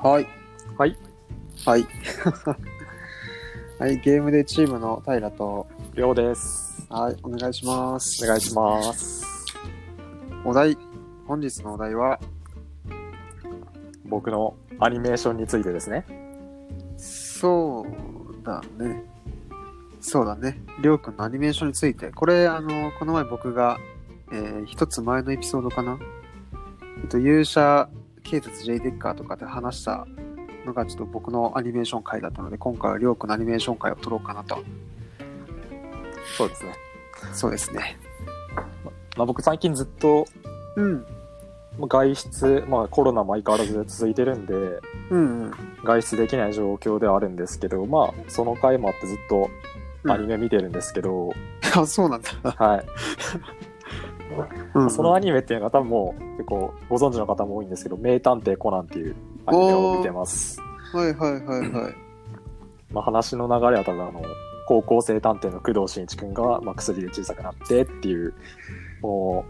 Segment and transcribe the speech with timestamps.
[0.00, 0.28] はい。
[0.76, 0.96] はい。
[1.66, 1.86] はい。
[3.80, 6.86] はい、ゲームでチームの平と、りょうです。
[6.88, 8.24] はい、お願いします。
[8.24, 9.24] お願いします。
[10.44, 10.78] お題、
[11.26, 12.20] 本日のお題は、
[14.04, 16.04] 僕のアニメーションについてですね。
[16.96, 19.04] そうだね。
[20.00, 20.62] そうだね。
[20.80, 22.12] りょうくんのアニメーションについて。
[22.12, 23.78] これ、あの、この前僕が、
[24.30, 25.98] えー一つ前のエピソードかな？
[27.02, 27.88] えっと、勇者
[28.28, 30.06] 警察 J デッカーとかで話した
[30.66, 34.58] のがちょっと僕のアニメーション回だったので、今回はりょうくんのアニメーション回を撮ろうかなと。
[36.36, 36.74] そうですね。
[37.32, 37.98] そうですね。
[39.16, 40.26] まあ、僕最近ずっと
[40.76, 41.06] うん。
[41.78, 44.54] まあ外出、まあコロナも相変わらず続いてるんで、
[45.10, 45.52] うんうん。
[45.84, 49.48] 外出できない状況ではあるんですけど、まあその回もあってずっと
[50.12, 51.32] アニメ見てるんですけど、
[51.74, 52.30] あ、そうなんだ。
[52.42, 52.86] はい。
[54.74, 60.60] うんうんそのアニメっていうのが多分もう結構ご存知の方も多いんですけど、名探偵コナンっていうアニメを見てます。
[60.92, 61.94] はいはいはいはい。
[62.92, 64.22] まあ話の流れはただあの、
[64.66, 68.34] 高校生探偵の工藤新一くんが、まあ、薬で小さくなってっていう、
[69.00, 69.44] も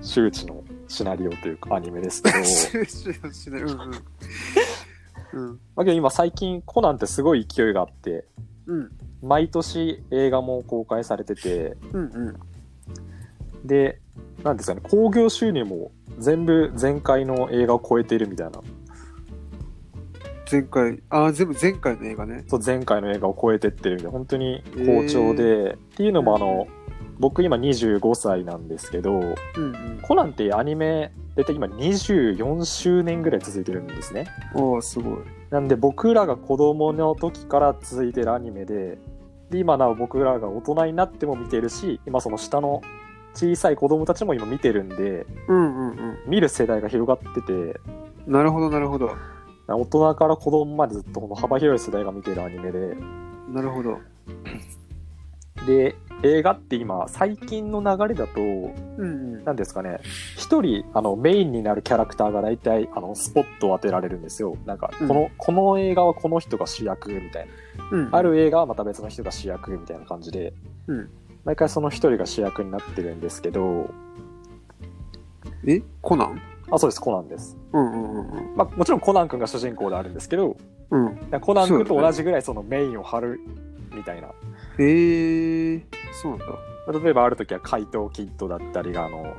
[0.00, 3.62] う、周知のシナリオというかアニメですけど、収集しない。
[3.62, 3.78] うんうん。
[5.32, 5.60] うん。
[5.74, 8.26] まあ今最近コナンってすごい勢いがあって、
[8.66, 8.90] うん。
[9.22, 12.36] 毎年映画も公開されてて、うんうん。
[13.64, 14.00] で、
[14.42, 18.60] なんですかね、興行収入も全部前回の映画を超えているみたいな、
[20.50, 22.44] 前回、あ、全部前回の映画ね。
[22.46, 26.66] そう前回の映画を超えてってるんで、本当に好調で、っていうのもあの、
[27.18, 29.98] 僕今25歳なんですけど、うんうん。
[30.02, 34.26] コナンってアニメ、大体今24周年ぐらい続いてるんですね。
[34.54, 35.18] おー、すごい。
[35.50, 38.98] なんで僕らが子供の時から続いてるアニメで、
[39.50, 42.82] で今なお僕らが大人になっても見てるし、今その下の
[43.34, 46.18] 小さい子供たちも今見てるんで、うんうんうん。
[46.26, 47.80] 見る世代が広がってて、
[48.26, 49.10] なるほどなるほど。
[49.66, 52.96] 大人から子供までずっとこの幅広い世代が見てるアニメで、
[53.48, 53.98] なるほど。
[55.66, 59.44] で、映画って今、最近の流れだと、うんうん。
[59.44, 60.00] なんですかね、
[60.36, 64.56] 一人、あの、メインになるキャラクターが大体、あの、スポットを当てられるんですよ。
[64.64, 67.46] なんか、うんこの、この映画はこの人が主役みたい
[67.90, 67.98] な。
[67.98, 68.08] うん。
[68.10, 70.54] ある映画はまた別の人が主役みたいな感じで、
[70.86, 71.10] うん。
[71.44, 73.90] 毎回その一人が主役になってるんですけど、
[75.66, 75.82] え？
[76.00, 76.40] コナン？
[76.70, 77.58] あ、そうです、コナンです。
[77.72, 78.56] うんうんうんうん。
[78.56, 80.56] まあ、もちろんコナン君が主人公であるんですけど、
[80.90, 81.40] うん。
[81.40, 83.40] コナン君と同じぐらいそのメインを張る
[83.94, 84.28] みたいな。
[84.78, 86.46] えー、そうなん
[86.92, 86.98] だ。
[87.00, 89.34] 例えばある時は怪盗キッドだったりが、あの、ね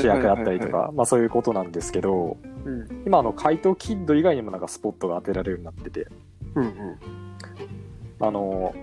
[0.00, 0.68] 主役だったりと。
[0.68, 3.02] か、まあそういうことなんですけど、はいうん。
[3.06, 6.08] 今あの怪盗キッド以外にもなんかスポットが当てられるようになってて、
[6.54, 6.98] うんうん。
[8.20, 8.74] あの、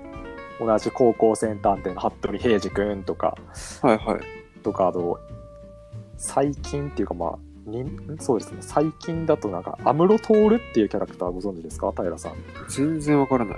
[0.59, 3.35] 同じ高校生探偵の服部平次君とか、
[3.81, 4.21] はいはい。
[4.61, 5.19] とか、あと、
[6.17, 7.85] 最近っていうかまあ、に
[8.19, 11.91] そうですね、最近だとなんか、アムロトールっていうキャラクターご存知ですか？
[11.91, 12.33] 平さん。
[12.69, 13.57] 全然わからない。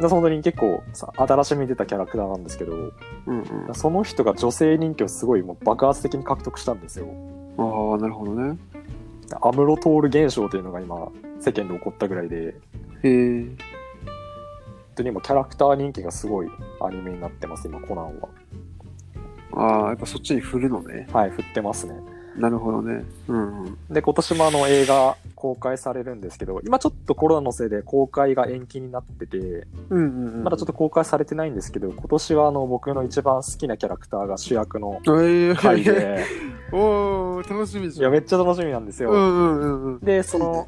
[0.00, 3.74] で本当に結構さ新しめに出たキャラクターなんですけど、うんうん。
[3.74, 7.06] その人が女性人気をすごいもう爆発的に獲得したんですよ。
[7.56, 8.58] ああ、なるほどね。
[9.40, 11.08] アムロトール現象というのが今、
[11.40, 12.52] 世間で起こったぐらいで、へ
[13.04, 13.46] えー。
[13.46, 13.56] 本
[14.96, 16.48] 当に今キャラクター人気がすごい
[16.80, 18.28] アニメになってます、今、コナンは。
[19.52, 21.06] ああ、やっぱそっちに振るのね。
[21.12, 21.94] はい、振ってますね。
[22.36, 23.04] なるほどね。
[23.28, 23.78] うんうん。
[23.88, 30.42] で、今年もあの映画公開されるんですけど、今ちょっとコロナのせいで公開が延期になってて、うんうんうん。
[30.42, 35.20] まだちょっと公開されてないんですけど、今年はあの僕の一番好きなキャラクターが主役のと。
[35.20, 36.24] えー、回で、
[36.72, 38.04] おー、楽しみいじゃん。
[38.04, 39.10] や、めっちゃ楽しみなんですよ。
[39.10, 40.00] うんうんうんうん。
[40.00, 40.66] で、その、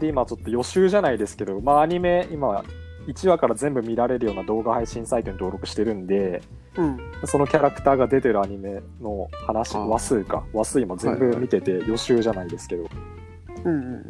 [0.00, 2.64] で、今ちょっと予習じゃないですけど、まあアニメ、今、
[3.08, 6.42] 1話から全部見られるような動画配信サイトに登録してるんで、
[6.76, 6.98] うん。
[7.24, 12.88] そのキャラクターが出てるアニメの話、話数か、話数今全部見てて予習じゃないですけど、
[13.64, 14.04] うんうん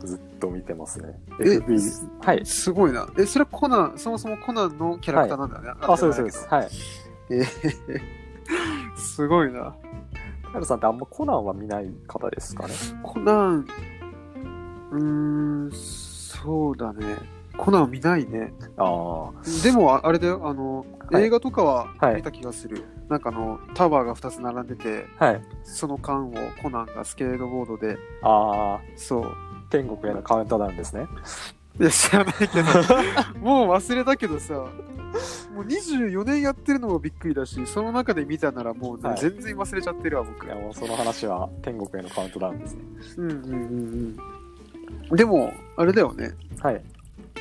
[0.00, 1.20] ずっと見てますね。
[1.40, 2.08] え FB。
[2.24, 2.46] はい。
[2.46, 3.06] すごいな。
[3.18, 5.80] え、それはコナン、そもそもコナンのキャラクターなんだよね。
[5.82, 6.48] あ、そうです、そうです。
[6.48, 6.68] はい。
[7.30, 7.46] えー
[8.96, 9.74] すごいな。
[10.52, 12.74] カエルさんってあんまコナンは見ない方ですかね？
[13.02, 13.66] コナン、
[14.92, 15.02] うー
[15.68, 15.70] ん、
[16.30, 17.16] そうだね。
[17.56, 18.54] コナン見ないね。
[18.78, 19.30] あ
[19.62, 20.78] でも、ああれだよ、あの、
[21.10, 22.84] はい映画とかははい見た気がする。
[23.08, 25.24] なんかあの、タワーが2つ並んでて、あ。
[25.26, 25.42] はい。
[25.64, 26.32] その間を
[26.62, 29.36] コナンがスケートボードで、ああ、そう。
[29.70, 31.08] 天国へのカウントダウンですね。
[31.80, 32.52] いや、知らないけど、
[33.40, 40.48] もう忘れたけどさ、もう24年やってるのもびっくりだし、その中で見たならもう、はい全然忘れちゃってるわ、僕い。
[40.48, 42.82] や、もうその話は天国へのカウントダウンですね。
[43.18, 44.16] うんうんうんうん。
[45.12, 46.32] でも、あれだよね。
[46.60, 46.82] はい。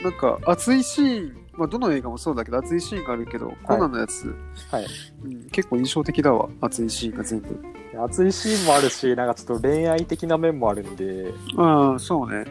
[0.04, 4.34] なんか熱いシーン、まあ、どの映画もそうだけど熱いシーンがあるけど、コナンのやつ、
[4.72, 4.86] はい
[5.26, 7.60] うん、結構印象的だわ熱いシーンが全部
[8.02, 12.46] 熱いシーンもあるし、なんかちょっと恋愛的な面もあるんで、ああそうね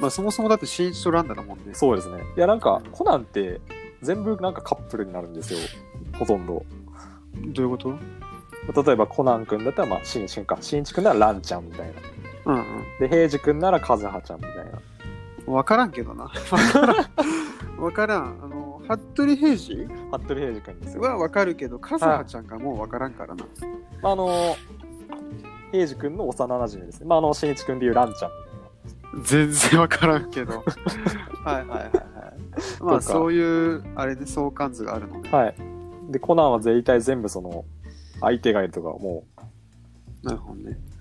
[0.00, 2.24] まあそもそもだって新一とランダだもんねそうですね。
[2.36, 3.60] いや、なんか、コナンって
[4.02, 5.60] 全部なんかカップルになるんですよ。
[6.18, 6.64] ほとんど。
[7.36, 7.94] どういうこと？
[8.84, 10.58] 例えばコナン君だったら、まあ、しんしんか。
[10.60, 11.94] しんいち君ならランちゃんみたいな。
[12.44, 12.64] うん
[13.00, 14.62] で、平次君ならカズハちゃんみたいな。
[14.62, 14.92] うん
[15.46, 16.30] 分からんけどな。
[17.76, 18.38] 分からん。
[18.42, 21.02] あの服部平次服部平次君ですよ。
[21.02, 23.44] は分かるけど和葉ちゃんがもう分からんからな。
[24.02, 24.56] まあ、あの、
[25.72, 27.06] 平次君の幼馴染ですね。
[27.06, 28.30] まあ、あの、しんいち君でいうランちゃん。
[29.14, 30.64] み全然分からんけど。
[31.44, 31.92] はいはいはいはい。
[32.80, 35.30] まあそういうあれで相関図があるのね。
[35.30, 35.54] はい。
[36.10, 37.64] で、コナンは全体全部その、
[38.20, 39.24] 相手がいるとか、も
[40.22, 40.91] なるほどね、う、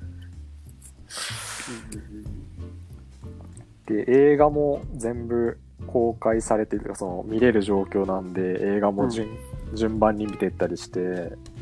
[3.88, 5.57] で、映画も全部
[5.88, 9.27] 公開されてるとか、その、見れる状況なんで、映画も順,、
[9.73, 11.00] 順番に見てったりして、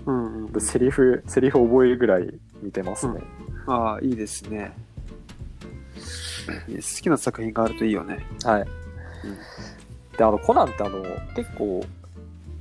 [0.06, 3.22] うんうんセリフ、セリフ覚えるぐらい見てますね。
[3.68, 4.72] ああいいですね。
[6.68, 8.26] 好きな作品があるといいよね。
[8.44, 8.66] はい。
[10.18, 11.04] で、あの、コナンってあの、
[11.36, 11.86] 結構、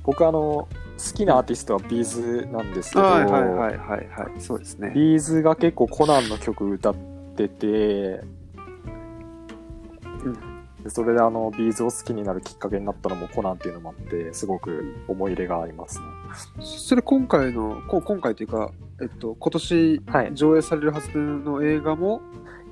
[0.03, 0.69] 僕あの、好
[1.15, 3.97] きなアーティストは B'z なんですけど、はいはいはいはいは
[4.37, 4.39] い。
[4.39, 4.91] そうですね。
[4.93, 8.23] B'z が結構コナンの曲歌ってて、
[10.83, 16.05] でそれであの、 B'z を好きになるきっかけになったのもコナンっていうのもあって、すごく思い入れがありますね。
[16.61, 18.71] それ今回のこ今回というか
[19.01, 20.31] えっと今年はい。
[20.35, 22.21] 上映されるはずの映画も、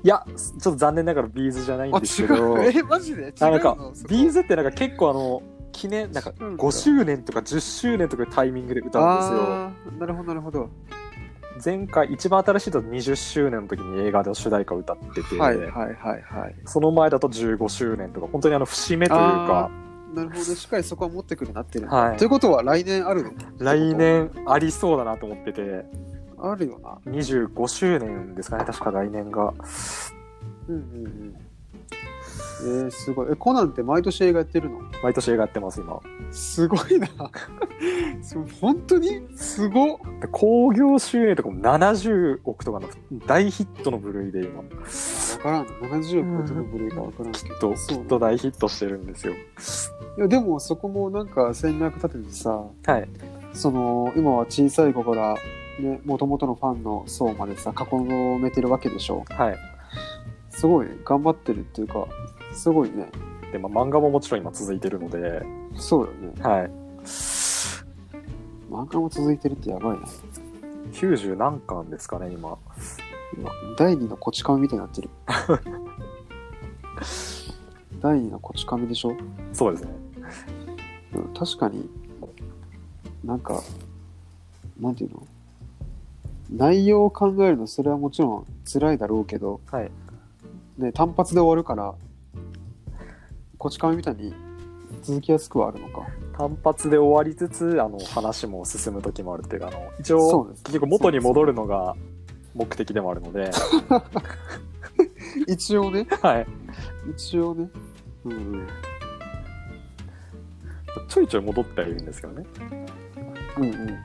[0.04, 2.78] いや、ちょっと残念ながら B'z じゃないんあですけど、違う。
[2.78, 3.22] えマジで？
[3.24, 3.76] 違うあなんか
[4.08, 5.42] B'z ってなんか結構あの、
[5.72, 6.56] 記念、なんかうん。
[6.56, 9.98] 5周年とか10周年とかタイミングで歌うんですよ。
[9.98, 10.70] なるほどなるほど
[11.64, 16.54] 前回、一番新しいと20周年の時に映画で主題歌を歌ってて、はいはいはいはい。
[16.64, 19.70] その前だと15周年とか、本当にあの節目というか、
[20.14, 20.42] なるほど。
[20.42, 22.16] しっかりそこは持ってくるなってるはい。
[22.16, 23.32] ということは来年あるの？
[23.58, 25.84] 来年ありそうだなと思ってて、
[26.38, 26.98] あるよな。
[27.12, 29.52] 25周年ですかね、確か来年が。
[30.68, 31.34] うんうんうん
[32.62, 33.28] えー、すごい。
[33.32, 34.80] えコナンって毎年映画やってるの？
[35.02, 36.00] 毎年映画やってます、今。
[36.30, 37.08] すごいな。
[38.60, 39.26] 本当に？
[39.36, 39.98] すご
[40.32, 42.88] 興行収入とかも70億とかの
[43.26, 44.64] 大ヒットの部類で今、わ
[45.42, 45.66] からん。
[45.66, 49.34] 70億超えてる部類かわからんけど、きっと、きっと大ヒットしてるんですよ。
[50.16, 52.50] いやでもそこもなんか戦略立ててさ
[52.86, 53.08] はい。
[53.52, 55.36] その今は小さい子から
[55.80, 57.96] ねもともとのファンの層までさ囲
[58.40, 59.24] めてるわけでしょ。
[59.28, 59.56] はい。
[60.58, 62.08] すごい頑張ってるっていうか
[62.52, 63.08] すごいね
[63.52, 65.46] で、まあ、漫画ももちろん今続いてるので、
[65.76, 66.70] そうよねはい。
[68.68, 70.06] 漫画も続いてるってやばいな
[70.92, 72.58] 90何巻ですかね、今。
[73.36, 75.10] 今第二のこち亀みたいになってる
[78.02, 79.16] 第二のこち亀でしょ、
[79.52, 79.90] そうですね。
[81.14, 81.88] うん、確かに
[83.22, 83.62] なんか
[84.80, 85.22] なんていうの？
[86.50, 89.90] 内容を考えるのそれはもちろん辛いだろうけど、はい。
[90.78, 91.94] ね、単発で終わるから
[93.58, 94.32] こち亀みたいに
[95.02, 96.06] 続きやすくはあるのか。
[96.36, 101.96] 単発で終わりつつ、あの、話も進む時もあるっていうか、あの、一応そうです、結局元に戻るのが
[102.54, 103.50] 目的でもあるので、
[105.48, 106.06] 一応ね。
[106.22, 106.46] はい。
[107.10, 107.68] 一応ね。
[108.24, 108.68] うんうん。
[111.08, 112.46] ちょいちょい戻ってはいるんですけどね。
[113.56, 113.96] うんうん。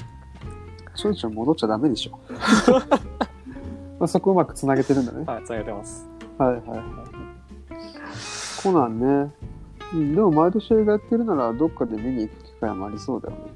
[0.95, 2.19] ちょいちょい戻っちゃダメでしょ。
[3.99, 5.23] まあそこうまくつなげてるんだね。
[5.25, 6.12] はい、つなげてます。
[6.37, 6.79] はいはいはい。
[8.61, 9.33] コナンね。
[9.93, 13.51] うん、でも毎年映画やってるならどっかで見に行く機会もありそうだよね。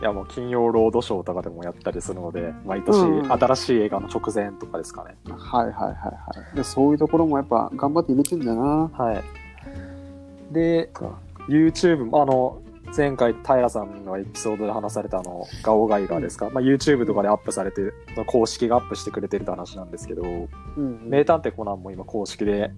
[0.00, 5.16] いや、もう金曜ロードショーとかでもやったりするので、毎年うん新しい映画の直前とかですかね。
[5.26, 6.12] はいはいはいは
[6.52, 6.56] い。
[6.56, 8.90] でそういうところもやっぱ頑張って入れてんだよな。
[9.04, 9.22] はい。
[10.52, 10.90] で、
[11.48, 12.62] YouTube も、あの、
[12.96, 22.72] 前回平さんのエピソードで話されたあの、ガオガイガーですか、まあ、YouTube とかでアップされてる、その公式がアップしてくれてるって話なんですけど、うん名探偵コナンも今公式で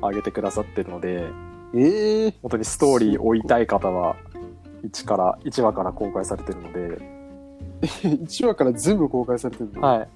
[0.00, 1.26] 上げてくださってるので、
[1.74, 4.16] ええ本当にストーリー追いたい方は、
[4.84, 7.18] 1から、1話から公開されてるので、
[7.82, 10.08] 1話から全部公開されてるの、はい、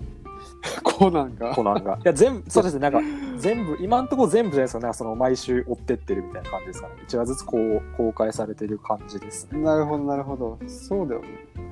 [0.82, 1.94] コナンがコナンが。
[1.96, 3.00] いや、全部、そうですね、なんか、
[3.36, 6.94] 全部、今んところ全部じゃないですよね、その、毎週追ってってるみたいな感じですかね。
[7.06, 9.60] 1話ずつこう、公開されてる感じですね。
[9.60, 10.58] なるほどなるほど。
[10.66, 11.28] そうだよね。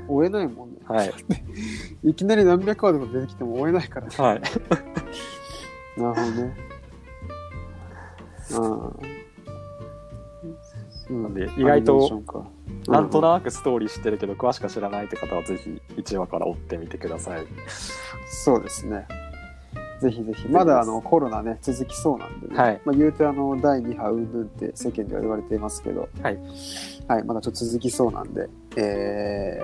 [0.09, 0.77] 追えないもんね。
[0.87, 1.13] はい。
[2.03, 4.15] いきなり何百話とか出てきても追えないからね。
[4.17, 4.41] はい。
[6.01, 6.57] なるほどね。
[11.11, 11.23] うん。
[11.23, 12.23] なんで意外と
[12.87, 17.47] なんとなくストーリー知ってるけど、詳しくは知らないって方は、ぜひ1話から追ってみてください。
[18.27, 19.07] そうですね。
[20.01, 20.49] ぜひぜひ。
[20.49, 22.57] まだあのコロナね、続きそうなんでね。
[22.57, 26.39] はいまあ、言うてあの、第2波うんぬんって世間では言われていますけど、はい。
[27.07, 29.61] はい、まだちょっと続きそうなんで、え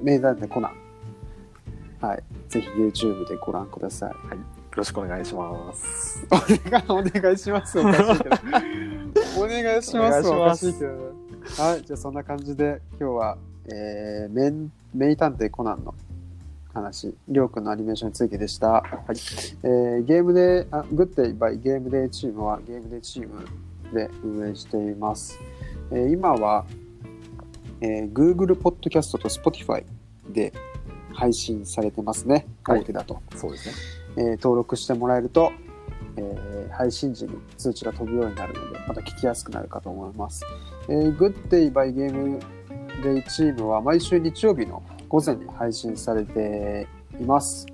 [0.00, 0.84] ー、名探偵コナン。
[2.00, 2.22] はい。
[2.48, 4.10] ぜひ YouTube でご覧ください。
[4.10, 4.16] よ
[4.76, 6.26] ろしくお願いします。
[6.30, 6.36] お
[6.70, 7.78] 願い、お願いします。
[7.78, 8.36] おかしいけど。
[9.42, 10.28] お願いします。
[10.28, 11.23] おかしいけど。
[11.44, 15.94] はい、じゃあそんな感じで、今日は、えー、名名探偵コナンの
[16.72, 18.68] 話、りょうくんのアニメーションについてでした。
[18.68, 18.82] はい。
[19.62, 23.46] えー、ゲームで、あ、グッデイバイゲームデーチームはゲームデーチーム
[23.92, 25.38] で運営しています。
[25.92, 26.64] えー今は、
[27.80, 29.84] えー Google Podcast と Spotify
[30.30, 30.52] で
[31.12, 32.46] 配信されてますね。
[32.64, 33.20] はい大手だと。
[33.36, 33.74] そうですね。
[34.16, 35.52] えー登録してもらえると、
[36.16, 40.44] えー配信時に通知が飛ぶようになるので、また聞きやすくなるかと思います。
[40.88, 42.40] えー、Good Day by Game
[43.02, 46.88] Day チームは毎週日曜日の午前に配信されて
[47.20, 47.66] います。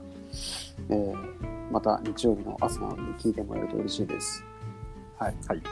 [0.90, 4.44] えーまた日曜日の朝なので聞いてもらえると嬉しいです。
[5.18, 5.34] はい。
[5.46, 5.62] はい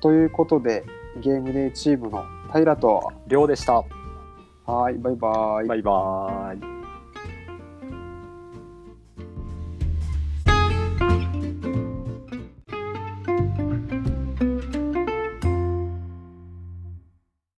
[0.00, 0.84] ということで、
[1.22, 3.82] ゲームデーチームの平と、りょうでした。
[4.66, 5.66] はい、バイバイ。
[5.66, 6.73] バイバーイ。